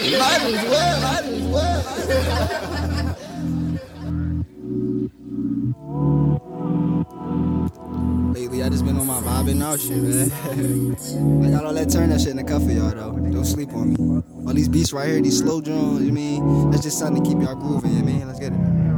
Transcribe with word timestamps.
Might 0.00 0.40
as 0.40 0.64
well. 0.64 1.00
Might 1.02 1.24
as 1.24 1.42
well. 1.48 1.84
Lately, 8.32 8.62
I 8.62 8.70
just 8.70 8.84
been 8.86 8.96
on 8.96 9.06
my 9.06 9.20
vibing 9.20 9.62
out 9.62 9.78
shit, 9.78 10.02
man. 10.02 10.32
I 11.44 11.50
got 11.50 11.66
all 11.66 11.74
that 11.74 11.90
turn 11.90 12.08
that 12.08 12.20
shit 12.20 12.30
in 12.30 12.36
the 12.38 12.44
cup 12.44 12.62
for 12.62 12.70
y'all, 12.70 12.90
though. 12.90 13.12
Don't 13.12 13.44
sleep 13.44 13.74
on 13.74 13.92
me. 13.92 14.22
All 14.46 14.54
these 14.54 14.70
beats 14.70 14.94
right 14.94 15.06
here, 15.06 15.20
these 15.20 15.36
slow 15.38 15.60
drums, 15.60 16.02
you 16.02 16.12
mean? 16.12 16.70
That's 16.70 16.82
just 16.82 16.98
something 16.98 17.22
to 17.22 17.28
keep 17.28 17.38
y'all 17.42 17.54
grooving, 17.54 17.94
you 17.94 18.02
mean? 18.02 18.26
Let's 18.26 18.40
get 18.40 18.54
it. 18.54 18.89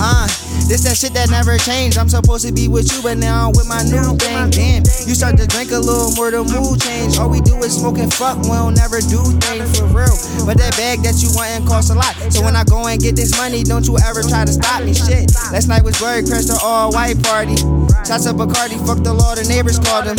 Uh, 0.00 0.26
this 0.68 0.84
that 0.84 0.96
shit 0.96 1.12
that 1.14 1.30
never 1.30 1.58
changed. 1.58 1.98
I'm 1.98 2.08
supposed 2.08 2.46
to 2.46 2.52
be 2.52 2.68
with 2.68 2.90
you, 2.92 3.02
but 3.02 3.18
now 3.18 3.48
I'm 3.48 3.52
with 3.52 3.68
my 3.68 3.82
new 3.84 4.16
thing. 4.16 4.50
Damn, 4.50 4.82
you 5.06 5.14
start 5.14 5.36
to 5.38 5.46
drink 5.46 5.70
a 5.72 5.78
little 5.78 6.12
more, 6.16 6.30
the 6.30 6.44
mood 6.44 6.80
change. 6.80 7.18
All 7.18 7.28
we 7.28 7.40
do 7.40 7.56
is 7.62 7.76
smoke 7.76 7.98
and 7.98 8.12
fuck, 8.12 8.38
we 8.44 8.56
don't 8.56 8.74
never 8.74 9.00
do 9.00 9.20
things 9.44 9.78
for 9.78 9.86
real. 9.92 10.16
But 10.46 10.58
that 10.58 10.74
bag 10.76 11.04
that 11.04 11.20
you 11.20 11.30
want 11.36 11.50
and 11.54 11.66
costs 11.66 11.90
a 11.90 11.94
lot. 11.94 12.16
So 12.32 12.42
when 12.42 12.56
I 12.56 12.64
go 12.64 12.86
and 12.86 13.00
get 13.00 13.16
this 13.16 13.36
money, 13.36 13.62
don't 13.62 13.86
you 13.86 13.98
ever 14.02 14.22
try 14.22 14.44
to 14.44 14.52
stop 14.52 14.82
me. 14.82 14.94
Shit, 14.94 15.30
last 15.52 15.68
night 15.68 15.84
was 15.84 15.96
very 16.00 16.24
crystal 16.24 16.58
all 16.62 16.92
white 16.92 17.20
party. 17.22 17.56
Shots 18.02 18.26
of 18.26 18.36
Bacardi, 18.36 18.76
fuck 18.86 19.02
the 19.02 19.14
law, 19.14 19.34
the 19.34 19.44
neighbors 19.44 19.78
called 19.78 20.06
him. 20.06 20.18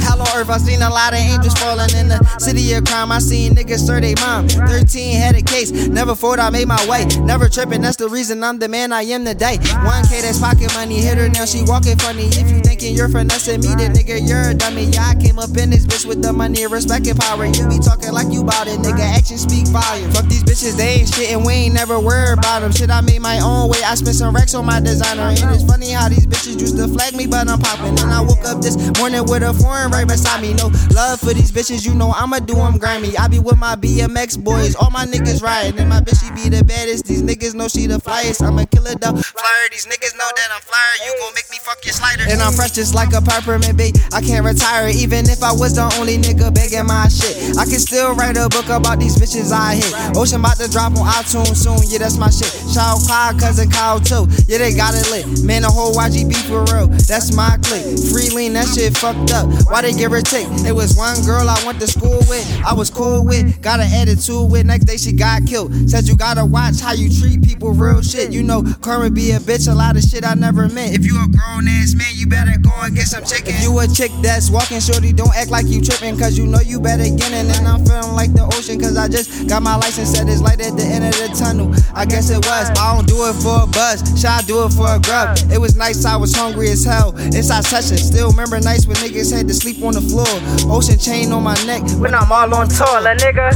Hell 0.00 0.20
on 0.22 0.28
earth, 0.34 0.50
I 0.50 0.58
seen 0.58 0.82
a 0.82 0.90
lot 0.90 1.12
of 1.12 1.18
angels 1.18 1.54
falling 1.54 1.92
in 1.94 2.08
the 2.08 2.18
city 2.38 2.72
of 2.72 2.84
crime. 2.84 3.12
I 3.12 3.18
seen 3.18 3.54
niggas 3.54 3.86
serve 3.86 4.02
they 4.02 4.14
mom. 4.16 4.48
13 4.48 5.16
had 5.16 5.36
a 5.36 5.42
case, 5.42 5.70
never 5.88 6.14
thought 6.14 6.40
I 6.40 6.50
made 6.50 6.68
my 6.68 6.80
way. 6.88 7.06
Never 7.22 7.48
tripping, 7.48 7.82
that's 7.82 7.96
the 7.96 8.08
reason 8.08 8.42
I'm 8.42 8.58
the 8.58 8.68
man 8.68 8.92
I 8.92 9.02
am 9.02 9.24
today. 9.24 9.58
1K, 9.58 10.22
that's 10.22 10.40
pocket 10.40 10.72
money, 10.74 11.00
hit 11.00 11.18
her 11.18 11.28
now, 11.28 11.44
she 11.44 11.62
walking 11.66 11.98
funny. 11.98 12.26
If 12.32 12.50
you 12.50 12.60
thinking 12.60 12.94
you're 12.94 13.08
finessing 13.08 13.60
me, 13.60 13.74
then 13.74 13.94
nigga, 13.94 14.26
you're 14.26 14.50
a 14.50 14.54
dummy. 14.54 14.84
Yeah, 14.90 15.12
I 15.12 15.14
came 15.14 15.38
up 15.38 15.56
in 15.56 15.70
this 15.70 15.86
bitch 15.86 16.06
with 16.06 16.22
the 16.22 16.32
money, 16.32 16.66
respect 16.66 17.06
and 17.06 17.18
power. 17.18 17.46
You 17.46 17.68
be 17.68 17.78
talking 17.78 18.12
like 18.12 18.32
you 18.32 18.44
bout 18.44 18.66
it, 18.66 18.78
nigga. 18.80 19.04
Action 19.14 19.38
speak 19.38 19.68
volume. 19.68 20.10
Fuck 20.10 20.26
these 20.26 20.42
bitches, 20.42 20.76
they 20.76 21.02
ain't 21.02 21.08
shit, 21.08 21.30
and 21.32 21.44
we 21.44 21.52
ain't 21.52 21.74
never 21.74 21.98
worried 21.98 22.38
about 22.38 22.60
them. 22.60 22.72
Shit, 22.72 22.90
I 22.90 23.00
made 23.00 23.20
my 23.20 23.40
own 23.40 23.70
way. 23.70 23.82
I 23.84 23.94
spent 23.94 24.16
some 24.16 24.34
racks 24.34 24.54
on 24.54 24.66
my 24.66 24.80
designer. 24.80 25.34
And 25.34 25.54
it's 25.54 25.64
funny 25.64 25.90
how 25.90 26.08
these 26.08 26.26
bitches 26.26 26.60
used 26.60 26.76
to 26.78 26.88
flag 26.94 27.14
me, 27.14 27.26
but 27.26 27.48
I'm 27.48 27.58
popping. 27.58 27.98
And 27.98 28.10
I 28.14 28.20
woke 28.20 28.44
up 28.46 28.62
this 28.62 28.78
morning 28.98 29.26
with 29.26 29.42
a 29.42 29.52
foreign 29.52 29.90
right 29.90 30.06
beside 30.06 30.40
me. 30.40 30.54
No 30.54 30.70
love 30.94 31.20
for 31.20 31.34
these 31.34 31.50
bitches, 31.50 31.84
you 31.84 31.94
know 31.94 32.12
I'ma 32.14 32.38
do 32.38 32.54
them 32.54 32.78
grimy. 32.78 33.16
I 33.18 33.28
be 33.28 33.38
with 33.38 33.58
my 33.58 33.74
BMX 33.74 34.38
boys, 34.38 34.74
all 34.76 34.90
my 34.90 35.04
niggas 35.04 35.42
riding. 35.42 35.78
And 35.78 35.88
my 35.88 36.00
bitch, 36.00 36.22
she 36.22 36.30
be 36.32 36.48
the 36.48 36.64
baddest. 36.64 37.06
These 37.06 37.22
niggas 37.22 37.54
know 37.54 37.68
she 37.68 37.86
the 37.86 37.98
flyest. 37.98 38.42
I'ma 38.42 38.64
kill 38.70 38.86
it 38.86 39.00
though. 39.00 39.16
Flyer, 39.16 39.66
these 39.70 39.86
niggas 39.86 40.14
know 40.16 40.30
that 40.36 40.48
I'm 40.54 40.62
flyer. 40.62 40.94
You 41.04 41.16
gon' 41.20 41.34
make 41.34 41.50
me 41.50 41.58
fuck 41.60 41.84
your 41.84 41.92
slider. 41.92 42.23
And 42.34 42.42
I'm 42.42 42.52
fresh 42.52 42.72
just 42.72 42.96
like 42.96 43.14
a 43.14 43.22
peppermint 43.22 43.78
bee. 43.78 43.94
I 44.12 44.20
can't 44.20 44.44
retire 44.44 44.90
even 44.90 45.30
if 45.30 45.38
I 45.46 45.54
was 45.54 45.78
the 45.78 45.86
only 46.02 46.18
nigga 46.18 46.50
begging 46.50 46.82
my 46.82 47.06
shit. 47.06 47.54
I 47.54 47.62
can 47.62 47.78
still 47.78 48.10
write 48.18 48.34
a 48.36 48.50
book 48.50 48.66
about 48.74 48.98
these 48.98 49.14
bitches 49.14 49.54
I 49.54 49.78
hit. 49.78 50.18
Ocean 50.18 50.42
about 50.42 50.58
to 50.58 50.66
drop 50.66 50.98
on 50.98 51.06
iTunes 51.06 51.62
soon. 51.62 51.78
Yeah, 51.86 52.02
that's 52.02 52.18
my 52.18 52.34
shit. 52.34 52.50
Shout 52.74 52.98
out 52.98 53.06
Clyde, 53.06 53.38
cousin 53.38 53.70
Kyle 53.70 54.02
too. 54.02 54.26
Yeah, 54.50 54.58
they 54.58 54.74
got 54.74 54.98
it 54.98 55.06
lit. 55.14 55.46
Man, 55.46 55.62
the 55.62 55.70
whole 55.70 55.94
YGB 55.94 56.34
for 56.50 56.66
real. 56.74 56.90
That's 57.06 57.30
my 57.38 57.54
clique. 57.62 57.86
Free 58.10 58.34
lean, 58.34 58.58
that 58.58 58.66
shit 58.66 58.98
fucked 58.98 59.30
up. 59.30 59.46
Why 59.70 59.86
they 59.86 59.94
give 59.94 60.10
her 60.10 60.18
take? 60.20 60.50
It 60.66 60.74
was 60.74 60.98
one 60.98 61.14
girl 61.22 61.46
I 61.46 61.54
went 61.62 61.78
to 61.78 61.86
school 61.86 62.18
with. 62.26 62.42
I 62.66 62.74
was 62.74 62.90
cool 62.90 63.22
with. 63.22 63.62
Got 63.62 63.78
an 63.78 63.94
attitude 63.94 64.50
with. 64.50 64.66
Next 64.66 64.90
day 64.90 64.98
she 64.98 65.14
got 65.14 65.46
killed. 65.46 65.70
Said 65.86 66.10
you 66.10 66.18
gotta 66.18 66.44
watch 66.44 66.82
how 66.82 66.98
you 66.98 67.14
treat 67.14 67.46
people. 67.46 67.70
Real 67.70 68.02
shit. 68.02 68.34
You 68.34 68.42
know, 68.42 68.66
current 68.82 69.14
be 69.14 69.30
a 69.30 69.38
bitch. 69.38 69.70
A 69.70 69.74
lot 69.74 69.94
of 69.94 70.02
shit 70.02 70.26
I 70.26 70.34
never 70.34 70.66
meant. 70.66 70.98
If 70.98 71.06
you 71.06 71.14
a 71.22 71.30
grown 71.30 71.70
ass 71.70 71.94
man, 71.94 72.10
you 72.14 72.23
better 72.26 72.58
go 72.58 72.70
and 72.82 72.94
get 72.94 73.06
some 73.06 73.24
chicken. 73.24 73.54
If 73.54 73.62
you 73.62 73.78
a 73.78 73.86
chick 73.86 74.10
that's 74.22 74.50
walking 74.50 74.80
shorty, 74.80 75.12
don't 75.12 75.34
act 75.34 75.50
like 75.50 75.66
you 75.66 75.82
tripping. 75.82 76.18
Cause 76.18 76.38
you 76.38 76.46
know 76.46 76.60
you 76.60 76.80
better 76.80 77.04
get 77.04 77.32
in. 77.32 77.50
And 77.50 77.66
I'm 77.66 77.84
feeling 77.84 78.14
like 78.14 78.32
the 78.32 78.44
ocean. 78.44 78.80
Cause 78.80 78.96
I 78.96 79.08
just 79.08 79.48
got 79.48 79.62
my 79.62 79.76
license. 79.76 80.10
Said 80.14 80.28
it's 80.28 80.40
light 80.40 80.60
at 80.60 80.76
the 80.76 80.84
end 80.84 81.04
of 81.04 81.14
the 81.14 81.28
tunnel. 81.36 81.74
I 81.94 82.04
guess 82.04 82.30
it 82.30 82.44
was. 82.44 82.70
I 82.78 82.94
don't 82.94 83.06
do 83.06 83.28
it 83.28 83.34
for 83.42 83.64
a 83.64 83.66
buzz. 83.66 84.02
Should 84.18 84.30
I 84.30 84.42
do 84.42 84.64
it 84.66 84.72
for 84.72 84.88
a 84.88 85.00
grub? 85.00 85.38
It 85.52 85.60
was 85.60 85.76
nice. 85.76 86.04
I 86.04 86.16
was 86.16 86.34
hungry 86.34 86.70
as 86.70 86.84
hell. 86.84 87.16
Inside 87.16 87.64
session. 87.64 87.98
Still 87.98 88.30
remember 88.30 88.60
nights 88.60 88.86
when 88.86 88.96
niggas 88.96 89.32
had 89.34 89.48
to 89.48 89.54
sleep 89.54 89.82
on 89.82 89.94
the 89.94 90.02
floor. 90.02 90.28
Ocean 90.70 90.98
chain 90.98 91.32
on 91.32 91.42
my 91.42 91.54
neck. 91.64 91.82
When 91.98 92.14
I'm 92.14 92.30
all 92.30 92.52
on 92.54 92.68
tour. 92.68 93.00
La 93.00 93.14
nigga, 93.14 93.52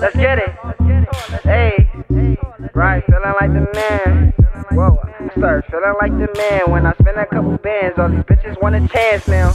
let's 0.00 0.16
get 0.16 0.38
it. 0.38 0.50
Hey, 1.44 1.90
right, 2.74 3.04
feeling 3.06 3.34
like 3.40 3.52
the 3.52 3.66
man. 3.74 4.39
Whoa, 4.72 4.98
start 5.36 5.64
feeling 5.70 5.94
like 6.00 6.12
the 6.12 6.28
man 6.36 6.70
when 6.70 6.86
I 6.86 6.92
spend 6.94 7.16
a 7.16 7.26
couple 7.26 7.56
bands. 7.58 7.98
All 7.98 8.08
these 8.08 8.20
bitches 8.24 8.60
want 8.60 8.76
a 8.76 8.86
chance 8.88 9.26
now. 9.26 9.48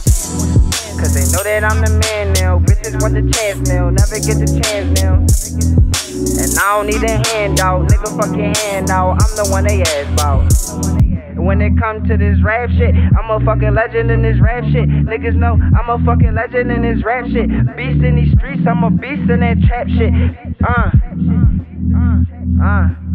Cause 0.98 1.14
they 1.14 1.24
know 1.30 1.44
that 1.44 1.62
I'm 1.62 1.80
the 1.80 1.92
man 2.10 2.32
now. 2.34 2.58
Bitches 2.58 3.00
want 3.00 3.14
the 3.14 3.22
chance 3.30 3.68
now, 3.68 3.88
never 3.90 4.18
get 4.18 4.42
the 4.42 4.50
chance 4.60 5.00
now. 5.00 5.22
And 5.22 6.50
I 6.58 6.76
don't 6.76 6.86
need 6.86 7.02
a 7.04 7.22
handout, 7.28 7.88
nigga, 7.88 8.08
fuck 8.18 8.36
your 8.36 8.52
hand 8.66 8.90
out. 8.90 9.22
I'm 9.22 9.36
the 9.36 9.46
one 9.50 9.64
they 9.64 9.82
ask 9.82 10.10
about. 10.12 10.50
When 11.38 11.60
it 11.60 11.78
come 11.78 12.02
to 12.08 12.16
this 12.16 12.42
rap 12.42 12.70
shit, 12.70 12.94
I'm 12.96 13.30
a 13.30 13.38
fucking 13.44 13.74
legend 13.74 14.10
in 14.10 14.22
this 14.22 14.40
rap 14.40 14.64
shit. 14.64 14.88
Niggas 14.88 15.36
know 15.36 15.54
I'm 15.54 15.88
a 15.88 16.04
fucking 16.04 16.34
legend 16.34 16.72
in 16.72 16.82
this 16.82 17.04
rap 17.04 17.26
shit. 17.26 17.48
Beast 17.76 18.02
in 18.02 18.16
these 18.16 18.32
streets, 18.36 18.66
I'm 18.66 18.82
a 18.82 18.90
beast 18.90 19.30
in 19.30 19.40
that 19.40 19.62
trap 19.68 19.86
shit. 19.86 20.12
Uh, 20.66 20.90
uh, 21.94 22.24
uh. 22.64 23.05